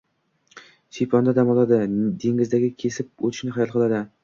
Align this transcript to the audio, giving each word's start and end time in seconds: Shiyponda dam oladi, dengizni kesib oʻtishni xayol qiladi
Shiyponda 0.97 1.35
dam 1.41 1.51
oladi, 1.55 1.79
dengizni 2.25 2.73
kesib 2.85 3.29
oʻtishni 3.31 3.57
xayol 3.61 3.75
qiladi 3.79 4.05